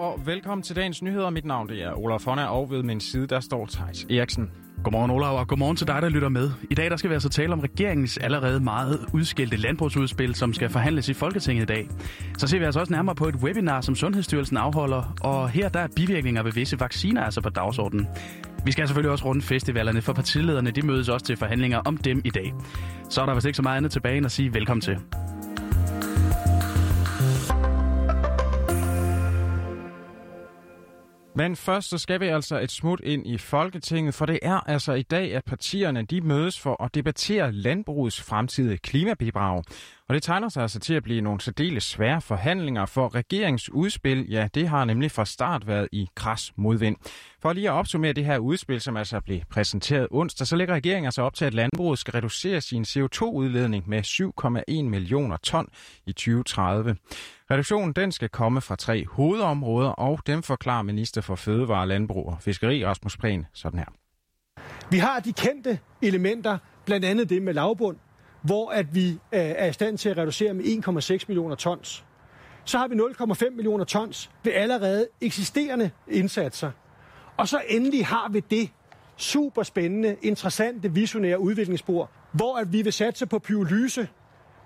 [0.00, 1.30] og velkommen til dagens nyheder.
[1.30, 4.50] Mit navn det er Olaf Honner, og ved min side der står Thijs Eriksen.
[4.84, 6.50] Godmorgen Olaf, og godmorgen til dig, der lytter med.
[6.70, 10.70] I dag der skal vi altså tale om regeringens allerede meget udskilte landbrugsudspil, som skal
[10.70, 11.88] forhandles i Folketinget i dag.
[12.38, 15.80] Så ser vi altså også nærmere på et webinar, som Sundhedsstyrelsen afholder, og her der
[15.80, 18.08] er bivirkninger ved visse vacciner altså på dagsordenen.
[18.64, 22.20] Vi skal selvfølgelig også runde festivalerne, for partilederne de mødes også til forhandlinger om dem
[22.24, 22.54] i dag.
[23.08, 24.98] Så er der vist ikke så meget andet tilbage end at sige velkommen til.
[31.40, 34.92] Men først så skal vi altså et smut ind i Folketinget, for det er altså
[34.92, 39.62] i dag, at partierne de mødes for at debattere landbrugets fremtidige klimabidrag.
[40.10, 44.48] Og det tegner sig altså til at blive nogle særdeles svære forhandlinger, for regeringsudspil, ja,
[44.54, 46.96] det har nemlig fra start været i kras modvind.
[47.42, 51.04] For lige at opsummere det her udspil, som altså blev præsenteret onsdag, så lægger regeringen
[51.04, 54.02] altså op til, at landbruget skal reducere sin CO2-udledning med
[54.82, 55.68] 7,1 millioner ton
[56.06, 56.96] i 2030.
[57.50, 62.36] Reduktionen den skal komme fra tre hovedområder, og dem forklarer minister for Fødevare, Landbrug og
[62.40, 63.86] Fiskeri Rasmus Prehn sådan her.
[64.90, 67.96] Vi har de kendte elementer, blandt andet det med lavbund,
[68.42, 72.04] hvor at vi øh, er i stand til at reducere med 1,6 millioner tons.
[72.64, 76.70] Så har vi 0,5 millioner tons ved allerede eksisterende indsatser.
[77.36, 78.70] Og så endelig har vi det
[79.16, 84.08] super spændende, interessante, visionære udviklingsspor, hvor at vi vil satse på pyrolyse,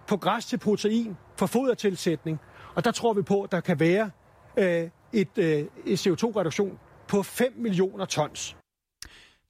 [0.07, 2.41] på græs til protein, for fodertilsætning.
[2.75, 4.11] Og der tror vi på, at der kan være
[4.57, 8.57] øh, et, øh, et CO2-reduktion på 5 millioner tons.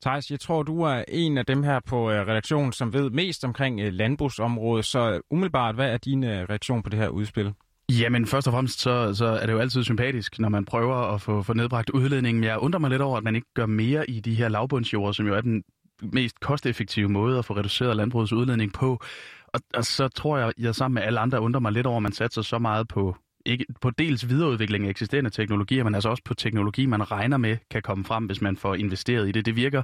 [0.02, 3.44] Thijs, jeg tror, du er en af dem her på øh, redaktionen, som ved mest
[3.44, 4.84] omkring øh, landbrugsområdet.
[4.84, 7.52] Så øh, umiddelbart, hvad er din reaktion på det her udspil?
[7.88, 11.20] Jamen, først og fremmest så, så er det jo altid sympatisk, når man prøver at
[11.20, 12.40] få, få nedbragt udledningen.
[12.40, 15.14] Men Jeg undrer mig lidt over, at man ikke gør mere i de her lavbundsjord,
[15.14, 15.62] som jo er den
[16.02, 18.98] mest kosteffektive måde at få reduceret landbrugets udledning på.
[19.46, 22.02] Og, og så tror jeg, jeg sammen med alle andre undrer mig lidt over, at
[22.02, 26.22] man satser så meget på ikke på dels videreudvikling af eksisterende teknologier, men altså også
[26.24, 29.46] på teknologi, man regner med kan komme frem, hvis man får investeret i det.
[29.46, 29.82] Det virker,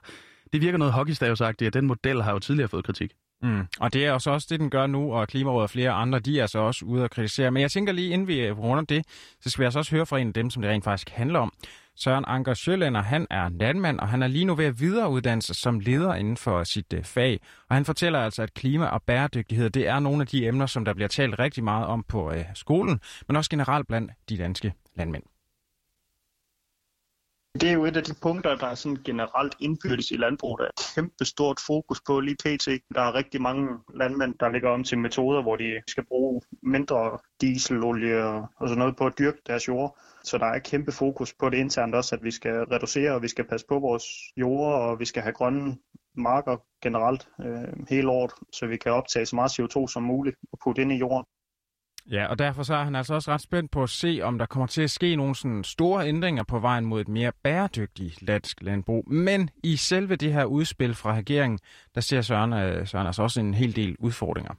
[0.53, 3.13] det virker noget hockeystavsagtigt, og den model har jo tidligere fået kritik.
[3.43, 3.67] Mm.
[3.81, 6.41] Og det er også også det, den gør nu, og Klimarådet og flere andre, de
[6.41, 7.51] er så også ude og kritisere.
[7.51, 9.05] Men jeg tænker lige, inden vi runder det,
[9.41, 11.39] så skal vi altså også høre fra en af dem, som det rent faktisk handler
[11.39, 11.53] om.
[12.03, 15.57] Søren Anker Sjølænder, han er landmand, og han er lige nu ved at videreuddanne sig
[15.57, 17.41] som leder inden for sit øh, fag.
[17.69, 20.85] Og han fortæller altså, at klima og bæredygtighed, det er nogle af de emner, som
[20.85, 24.73] der bliver talt rigtig meget om på øh, skolen, men også generelt blandt de danske
[24.97, 25.30] landmænd.
[27.55, 30.59] Det er jo et af de punkter, der er sådan generelt indbyrdes i landbruget.
[30.59, 32.67] der er et kæmpe stort fokus på lige pt.
[32.95, 37.19] Der er rigtig mange landmænd, der ligger om til metoder, hvor de skal bruge mindre
[37.41, 38.25] dieselolie
[38.57, 39.99] og sådan noget på at dyrke deres jord.
[40.25, 43.23] Så der er et kæmpe fokus på det internt også, at vi skal reducere, og
[43.23, 44.05] vi skal passe på vores
[44.37, 45.77] jord, og vi skal have grønne
[46.15, 50.59] marker generelt øh, hele året, så vi kan optage så meget CO2 som muligt og
[50.65, 51.25] putte ind i jorden.
[52.07, 54.47] Ja, og derfor så er han altså også ret spændt på at se, om der
[54.47, 58.63] kommer til at ske nogle sådan store ændringer på vejen mod et mere bæredygtigt dansk
[58.63, 59.13] landbrug.
[59.13, 61.59] Men i selve det her udspil fra regeringen,
[61.95, 64.55] der ser Søren, øh, Søren altså også en hel del udfordringer.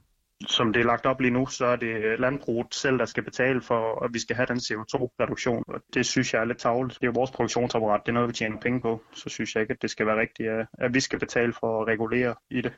[0.48, 3.24] Som det er lagt op lige nu, så er det øh, landbruget selv, der skal
[3.24, 5.64] betale for, at vi skal have den CO2-reduktion.
[5.68, 7.00] Og det synes jeg er lidt tavligt.
[7.00, 9.04] Det er jo vores produktionsapparat, det er noget, vi tjener penge på.
[9.14, 11.88] Så synes jeg ikke, at det skal være rigtigt, at vi skal betale for at
[11.88, 12.74] regulere i det.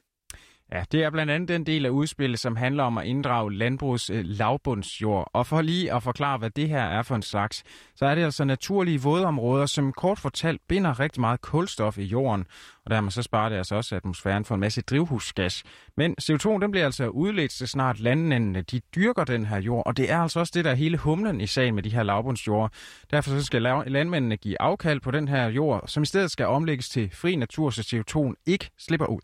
[0.71, 4.09] Ja, det er blandt andet den del af udspillet, som handler om at inddrage landbrugs
[4.09, 5.29] øh, lavbundsjord.
[5.33, 7.63] Og for lige at forklare, hvad det her er for en slags,
[7.95, 12.45] så er det altså naturlige vådområder, som kort fortalt binder rigtig meget kulstof i jorden.
[12.85, 15.63] Og dermed så sparer det altså også atmosfæren for en masse drivhusgas.
[15.97, 19.83] Men CO2 den bliver altså udledt, så snart landmændene de dyrker den her jord.
[19.85, 22.03] Og det er altså også det, der er hele humlen i sagen med de her
[22.03, 22.71] lavbundsjord.
[23.11, 26.89] Derfor så skal landmændene give afkald på den her jord, som i stedet skal omlægges
[26.89, 29.19] til fri natur, så CO2 ikke slipper ud.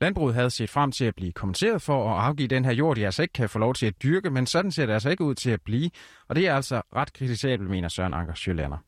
[0.00, 3.04] Landbruget havde set frem til at blive kommenteret for at afgive den her jord, de
[3.04, 5.34] altså ikke kan få lov til at dyrke, men sådan ser det altså ikke ud
[5.34, 5.90] til at blive.
[6.28, 8.78] Og det er altså ret kritisabelt, mener Søren Anker Sjølander.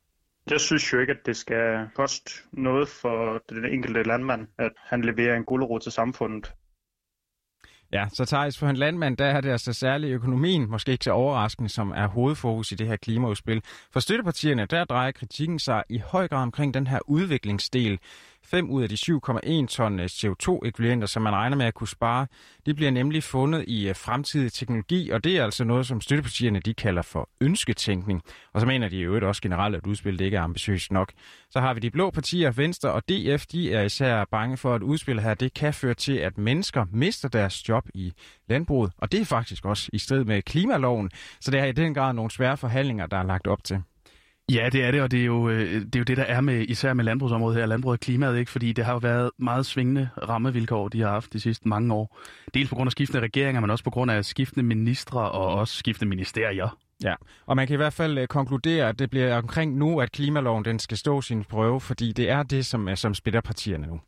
[0.51, 5.03] Jeg synes jo ikke, at det skal koste noget for den enkelte landmand, at han
[5.03, 6.53] leverer en gulerod til samfundet.
[7.93, 11.11] Ja, så Thijs, for en landmand, der er det altså særlig økonomien, måske ikke så
[11.11, 13.63] overraskende, som er hovedfokus i det her klimaudspil.
[13.93, 17.99] For støttepartierne, der drejer kritikken sig i høj grad omkring den her udviklingsdel.
[18.51, 22.27] 5 ud af de 7,1 ton øh, CO2-ekvivalenter, som man regner med at kunne spare,
[22.67, 26.61] de bliver nemlig fundet i øh, fremtidig teknologi, og det er altså noget, som støttepartierne
[26.61, 28.23] de kalder for ønsketænkning.
[28.53, 31.13] Og så mener de jo også generelt, at udspillet ikke er ambitiøst nok.
[31.51, 34.83] Så har vi de blå partier, Venstre og DF, de er især bange for, at
[34.83, 38.13] udspillet her det kan føre til, at mennesker mister deres job i
[38.49, 38.93] landbruget.
[38.99, 41.11] Og det er faktisk også i strid med klimaloven,
[41.41, 43.83] så det er i den grad nogle svære forhandlinger, der er lagt op til.
[44.55, 46.41] Ja, det er det, og det er jo øh, det, er jo det der er
[46.41, 48.51] med især med landbrugsområdet her, landbruget og klimaet, ikke?
[48.51, 52.19] fordi det har jo været meget svingende rammevilkår, de har haft de sidste mange år.
[52.55, 55.75] Dels på grund af skiftende regeringer, men også på grund af skiftende ministre og også
[55.75, 56.79] skiftende ministerier.
[57.05, 57.15] Ja,
[57.47, 60.65] og man kan i hvert fald øh, konkludere, at det bliver omkring nu, at klimaloven
[60.65, 64.01] den skal stå sin prøve, fordi det er det, som, som spiller partierne nu.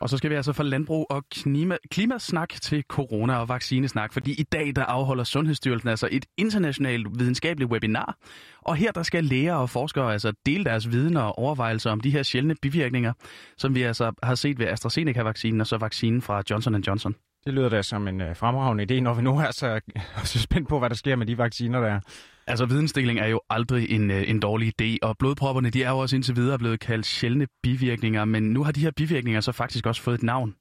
[0.00, 4.32] Og så skal vi altså fra landbrug og klima, klimasnak til corona- og vaccinesnak, fordi
[4.32, 8.16] i dag der afholder Sundhedsstyrelsen altså et internationalt videnskabeligt webinar.
[8.62, 12.10] Og her der skal læger og forskere altså dele deres viden og overvejelser om de
[12.10, 13.12] her sjældne bivirkninger,
[13.56, 17.14] som vi altså har set ved AstraZeneca-vaccinen og så vaccinen fra Johnson Johnson.
[17.44, 19.80] Det lyder da som en øh, fremragende idé, når vi nu er så,
[20.24, 22.00] så spændt på, hvad der sker med de vacciner, der er.
[22.48, 25.98] Altså, vidensdeling er jo aldrig en, øh, en dårlig idé, og blodpropperne de er jo
[25.98, 29.86] også indtil videre blevet kaldt sjældne bivirkninger, men nu har de her bivirkninger så faktisk
[29.86, 30.54] også fået et navn.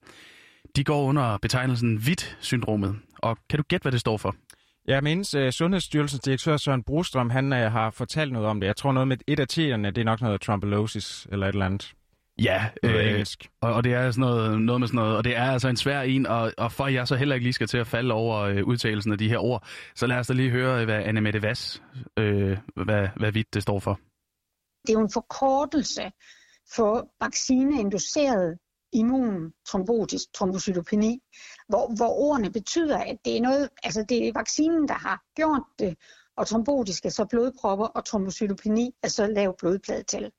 [0.75, 4.35] De går under betegnelsen VIT-syndromet, og kan du gætte, hvad det står for?
[4.87, 8.67] Jeg mindes, uh, Sundhedsstyrelsens direktør Søren Brostrøm, han uh, har fortalt noget om det.
[8.67, 11.65] Jeg tror noget med et af tierne, det er nok noget trombolysis eller et eller
[11.65, 11.93] andet.
[12.43, 13.49] Ja, øh, engelsk.
[13.61, 15.77] Og, og det er sådan noget, noget med sådan noget, og det er altså en
[15.77, 18.13] svær en, og, og for at jeg så heller ikke lige skal til at falde
[18.13, 21.21] over øh, udtalelsen af de her ord, så lad os da lige høre, hvad Anne
[21.21, 21.83] Mette Vass,
[22.19, 23.99] øh, hvad, hvad vidt det står for.
[24.87, 26.11] Det er jo en forkortelse
[26.75, 28.57] for vaccineinduceret
[28.93, 31.19] immun trombotisk trombocytopeni,
[31.69, 35.63] hvor, hvor ordene betyder, at det er noget, altså det er vaccinen, der har gjort
[35.79, 35.95] det,
[36.37, 40.31] og trombotisk er så blodpropper, og trombocytopeni er så lav blodpladetal.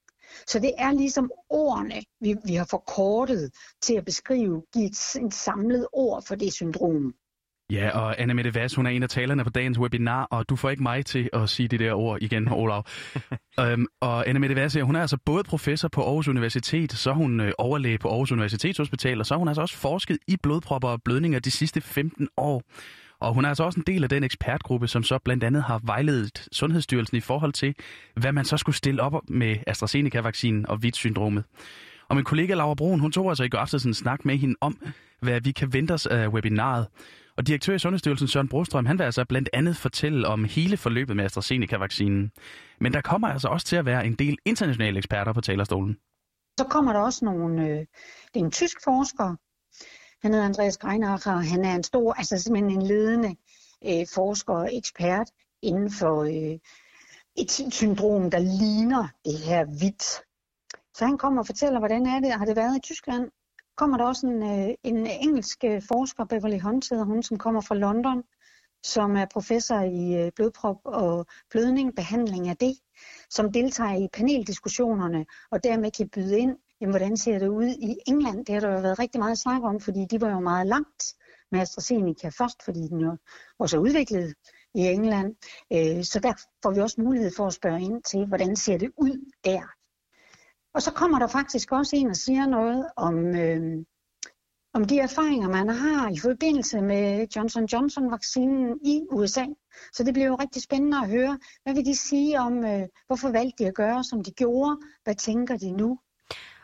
[0.46, 3.50] Så det er ligesom ordene, vi, vi har forkortet
[3.82, 7.14] til at beskrive, give et, et samlet ord for det syndrom.
[7.72, 10.56] Ja, og Anna Mette Vass, hun er en af talerne på dagens webinar, og du
[10.56, 12.86] får ikke mig til at sige det der ord igen, Olav.
[13.62, 17.14] um, og Anna Mette Vass, hun er altså både professor på Aarhus Universitet, så er
[17.14, 20.88] hun øh, overlæge på Aarhus Universitetshospital, og så har hun altså også forsket i blodpropper
[20.88, 22.62] og blødninger de sidste 15 år.
[23.20, 25.80] Og hun er altså også en del af den ekspertgruppe, som så blandt andet har
[25.84, 27.74] vejledet Sundhedsstyrelsen i forhold til,
[28.14, 31.44] hvad man så skulle stille op med AstraZeneca-vaccinen og VIT-syndromet.
[32.08, 34.54] Og min kollega Laura Broen, hun tog altså i går aftes en snak med hende
[34.60, 34.78] om,
[35.20, 36.86] hvad vi kan vente os af webinaret.
[37.36, 41.16] Og direktør i Sundhedsstyrelsen Søren Brostrøm, han vil altså blandt andet fortælle om hele forløbet
[41.16, 42.32] med AstraZeneca-vaccinen.
[42.80, 45.96] Men der kommer altså også til at være en del internationale eksperter på talerstolen.
[46.58, 47.78] Så kommer der også nogle, øh,
[48.34, 49.36] det er en tysk forsker,
[50.22, 53.36] han hedder Andreas Greinacher, og han er en stor, altså simpelthen en ledende
[53.84, 55.30] øh, forsker og ekspert
[55.62, 56.58] inden for øh,
[57.36, 60.04] et syndrom, der ligner det her hvidt.
[60.94, 63.30] Så han kommer og fortæller, hvordan er det, har det været i Tyskland?
[63.76, 67.60] Kommer der også en, øh, en engelsk øh, forsker, Beverly Hunt hedder hun, som kommer
[67.60, 68.22] fra London,
[68.82, 72.74] som er professor i øh, blodprop og blødning, behandling af det,
[73.30, 77.96] som deltager i paneldiskussionerne og dermed kan byde ind jamen, hvordan ser det ud i
[78.06, 78.46] England?
[78.46, 81.14] Det har der jo været rigtig meget snak om, fordi de var jo meget langt
[81.52, 83.16] med AstraZeneca først, fordi den jo
[83.58, 84.34] også er udviklet
[84.74, 85.34] i England.
[85.72, 86.32] Øh, så der
[86.62, 89.62] får vi også mulighed for at spørge ind til, hvordan ser det ud der?
[90.74, 93.84] Og så kommer der faktisk også en og siger noget om, øh,
[94.74, 99.46] om de erfaringer, man har i forbindelse med Johnson Johnson-vaccinen i USA.
[99.92, 103.30] Så det bliver jo rigtig spændende at høre, hvad vil de sige om, øh, hvorfor
[103.30, 104.80] valgte de at gøre, som de gjorde?
[105.04, 105.98] Hvad tænker de nu?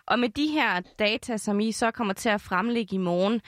[0.06, 3.40] Og med de her data, som I så kommer til at fremlægge i morgen,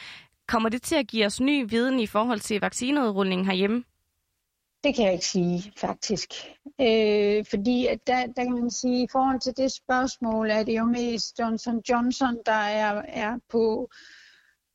[0.49, 3.85] kommer det til at give os ny viden i forhold til vaccineudrulningen herhjemme?
[4.85, 6.35] Det kan jeg ikke sige, faktisk.
[6.81, 10.79] Øh, fordi at der, der kan man sige, i forhold til det spørgsmål, er det
[10.79, 14.26] jo mest Johnson Johnson, der er, er på øh,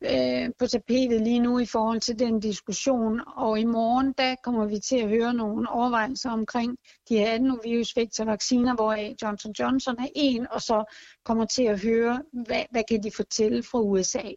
[0.03, 3.21] Øh, på tapetet lige nu i forhold til den diskussion.
[3.35, 6.77] Og i morgen, der kommer vi til at høre nogle overvejelser omkring
[7.09, 12.63] de her adenovirusvektorvacciner, hvor Johnson Johnson er en, og så kommer til at høre, hvad,
[12.71, 14.31] hvad kan de fortælle fra USA.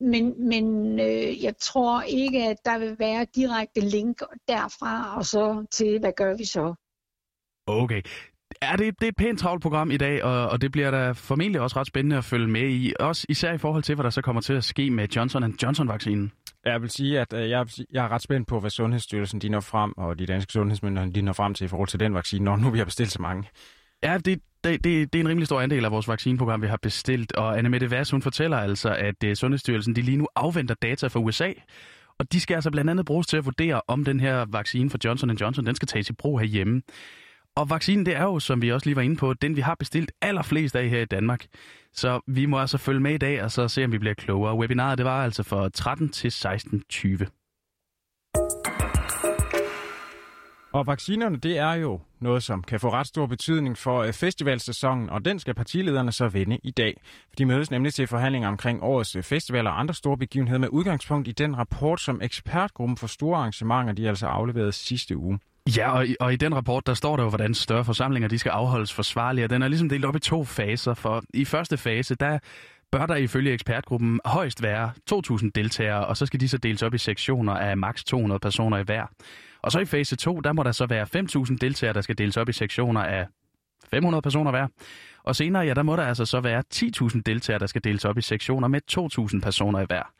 [0.00, 5.66] Men, men øh, jeg tror ikke, at der vil være direkte link derfra, og så
[5.70, 6.74] til, hvad gør vi så?
[7.66, 8.02] Okay,
[8.70, 11.12] Ja, det, det er et pænt travlt program i dag, og, og det bliver da
[11.12, 12.92] formentlig også ret spændende at følge med i.
[13.00, 16.32] Også især i forhold til, hvad der så kommer til at ske med Johnson Johnson-vaccinen.
[16.64, 19.60] Jeg vil sige, at øh, jeg, jeg er ret spændt på, hvad Sundhedsstyrelsen de når
[19.60, 22.56] frem, og de danske sundhedsmyndigheder de når frem til i forhold til den vaccine, når
[22.56, 23.48] nu vi har bestilt så mange.
[24.02, 26.78] Ja, det, det, det, det er en rimelig stor andel af vores vaccineprogram, vi har
[26.82, 27.32] bestilt.
[27.32, 31.06] Og Anne Mette Vass, hun fortæller altså, at uh, Sundhedsstyrelsen de lige nu afventer data
[31.06, 31.52] fra USA.
[32.18, 34.98] Og de skal altså blandt andet bruges til at vurdere, om den her vaccine for
[35.04, 36.82] Johnson Johnson, den skal tages i brug herhjemme.
[37.56, 39.74] Og vaccinen, det er jo, som vi også lige var inde på, den vi har
[39.74, 41.46] bestilt allerflest af her i Danmark.
[41.92, 44.56] Så vi må altså følge med i dag, og så se, om vi bliver klogere.
[44.58, 47.26] Webinaret, det var altså fra 13 til 16.20.
[50.72, 55.10] Og vaccinerne, det er jo noget, som kan få ret stor betydning for øh, festivalsæsonen,
[55.10, 57.00] og den skal partilederne så vende i dag.
[57.38, 61.28] De mødes nemlig til forhandlinger omkring årets øh, festivaler og andre store begivenheder med udgangspunkt
[61.28, 65.38] i den rapport, som ekspertgruppen for store arrangementer, de altså afleverede sidste uge.
[65.66, 68.38] Ja, og i, og i den rapport, der står der jo, hvordan større forsamlinger de
[68.38, 70.94] skal afholdes forsvarligt, og den er ligesom delt op i to faser.
[70.94, 72.38] For i første fase, der
[72.92, 76.94] bør der ifølge ekspertgruppen højst være 2.000 deltagere, og så skal de så deles op
[76.94, 79.06] i sektioner af maks 200 personer i hver.
[79.62, 81.06] Og så i fase 2, der må der så være
[81.50, 83.26] 5.000 deltagere, der skal deles op i sektioner af
[83.90, 84.66] 500 personer hver.
[85.24, 88.18] Og senere, ja, der må der altså så være 10.000 deltagere, der skal deles op
[88.18, 88.80] i sektioner med
[89.34, 90.12] 2.000 personer i hver.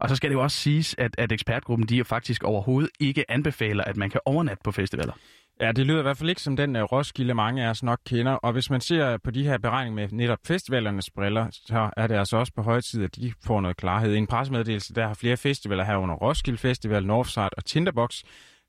[0.00, 3.84] Og så skal det jo også siges, at, at ekspertgruppen de faktisk overhovedet ikke anbefaler,
[3.84, 5.12] at man kan overnatte på festivaler.
[5.60, 7.98] Ja, det lyder i hvert fald ikke som den uh, Roskilde, mange af os nok
[8.06, 8.32] kender.
[8.32, 12.14] Og hvis man ser på de her beregninger med netop festivalernes briller, så er det
[12.14, 14.14] altså også på høje tid, at de får noget klarhed.
[14.14, 18.22] I en pressemeddelelse, der har flere festivaler herunder Roskilde Festival, Northside og Tinderbox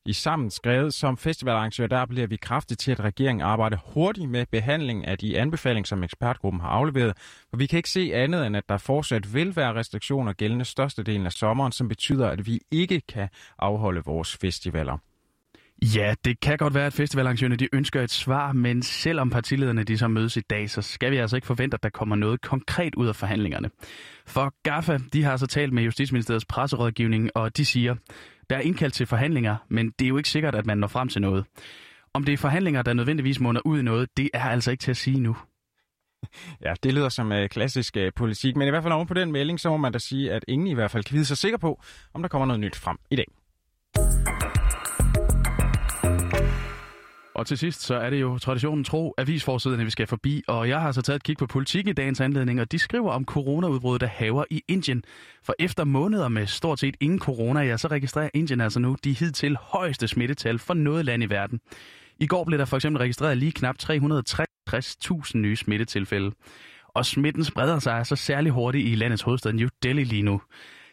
[0.06, 4.46] i sammen skrevet som festivalarrangør, der bliver vi kraftigt til, at regeringen arbejder hurtigt med
[4.52, 7.18] behandling af de anbefalinger, som ekspertgruppen har afleveret.
[7.50, 11.26] For vi kan ikke se andet, end at der fortsat vil være restriktioner gældende størstedelen
[11.26, 13.30] af sommeren, som betyder, at vi ikke kan
[13.60, 14.98] afholde vores festivaler.
[15.82, 19.98] Ja, det kan godt være, at festivalarrangørerne de ønsker et svar, men selvom partilederne de
[19.98, 22.96] så mødes i dag, så skal vi altså ikke forvente, at der kommer noget konkret
[22.96, 23.70] ud af forhandlingerne.
[24.26, 27.96] For GAFA, de har så talt med Justitsministeriets presserådgivning, og de siger,
[28.50, 31.08] der er indkaldt til forhandlinger, men det er jo ikke sikkert, at man når frem
[31.08, 31.46] til noget.
[32.14, 34.92] Om det er forhandlinger, der nødvendigvis munder ud i noget, det er altså ikke til
[34.92, 35.38] at sige nu.
[36.62, 39.32] Ja, det lyder som øh, klassisk øh, politik, men i hvert fald oven på den
[39.32, 41.58] melding, så må man da sige, at ingen i hvert fald kan vide sig sikker
[41.58, 41.82] på,
[42.14, 43.26] om der kommer noget nyt frem i dag.
[47.36, 50.82] Og til sidst, så er det jo traditionen tro avisforsiderne, vi skal forbi, og jeg
[50.82, 54.02] har så taget et kig på politik i dagens anledning, og de skriver om coronaudbruddet,
[54.02, 55.04] der haver i Indien.
[55.44, 59.14] For efter måneder med stort set ingen corona, ja, så registrerer Indien altså nu de
[59.14, 61.60] hidtil højeste smittetal for noget land i verden.
[62.20, 66.32] I går blev der for eksempel registreret lige knap 360.000 nye smittetilfælde.
[66.88, 70.42] Og smitten spreder sig altså særlig hurtigt i landets hovedstad New Delhi lige nu.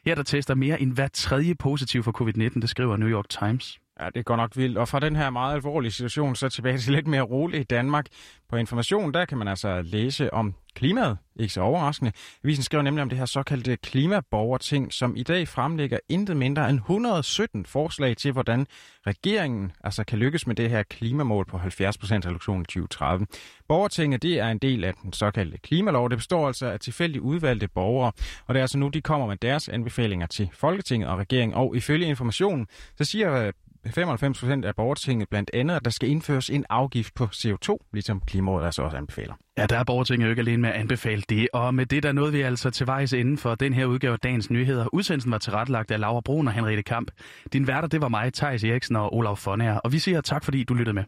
[0.04, 3.78] Her der tester mere end hver tredje positiv for covid-19, det skriver New York Times.
[4.00, 4.78] Ja, det går nok vildt.
[4.78, 8.06] Og fra den her meget alvorlige situation, så tilbage til lidt mere roligt i Danmark.
[8.48, 11.18] På Information, der kan man altså læse om klimaet.
[11.36, 12.12] Ikke så overraskende.
[12.44, 16.78] Avisen skriver nemlig om det her såkaldte klimaborgerting, som i dag fremlægger intet mindre end
[16.78, 18.66] 117 forslag til, hvordan
[19.06, 23.26] regeringen altså kan lykkes med det her klimamål på 70% reduktion i 2030.
[23.68, 26.10] Borgertinget det er en del af den såkaldte klimalov.
[26.10, 28.12] Det består altså af tilfældigt udvalgte borgere,
[28.46, 31.56] og det er altså nu, de kommer med deres anbefalinger til Folketinget og regeringen.
[31.56, 32.66] Og ifølge informationen,
[32.96, 33.50] så siger
[33.86, 38.20] 95 procent af borgertinget blandt andet, at der skal indføres en afgift på CO2, ligesom
[38.26, 39.34] Klimarådet altså også anbefaler.
[39.58, 42.12] Ja, der er borgertinget jo ikke alene med at anbefale det, og med det der
[42.12, 44.86] nåede vi altså til vejs inden for den her udgave af Dagens Nyheder.
[44.94, 47.10] Udsendelsen var tilrettelagt af Laura Brun og Henriette Kamp.
[47.52, 50.64] Din værter, det var mig, Thijs Eriksen og Olaf Fonager, og vi siger tak, fordi
[50.64, 51.04] du lyttede med.